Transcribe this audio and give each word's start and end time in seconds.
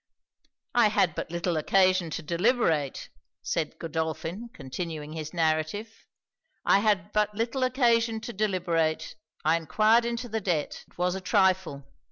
'I 0.73 0.87
had 0.89 1.13
but 1.13 1.29
little 1.29 1.57
occasion 1.57 2.09
to 2.09 2.23
deliberate,' 2.23 3.09
said 3.43 3.77
Godolphin, 3.77 4.49
continuing 4.51 5.13
his 5.13 5.31
narrative 5.31 6.07
'I 6.65 6.79
had 6.79 7.13
but 7.13 7.35
little 7.35 7.63
occasion 7.63 8.19
to 8.21 8.33
deliberate. 8.33 9.15
I 9.45 9.57
enquired 9.57 10.05
into 10.05 10.27
the 10.27 10.41
debt. 10.41 10.85
It 10.87 10.97
was 10.97 11.13
a 11.13 11.21
trifle. 11.21 11.83